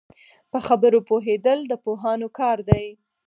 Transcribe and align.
په 0.51 0.59
خبرو 0.67 0.99
پوهېدل 1.09 1.59
د 1.67 1.73
پوهانو 1.83 2.27
کار 2.39 2.57
دی 2.69 2.85